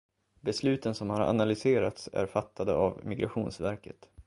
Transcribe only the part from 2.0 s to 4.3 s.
är fattade av Migrationsverket.